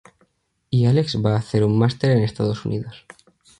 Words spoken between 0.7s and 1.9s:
Y Álex va a hacer un